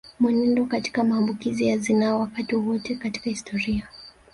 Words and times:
Mwenendo 0.19 0.65
katika 0.65 1.03
maambukizi 1.03 1.67
ya 1.67 1.77
zinaa 1.77 2.15
Wakati 2.15 2.55
wowote 2.55 2.95
katika 2.95 3.29
historia 3.29 3.87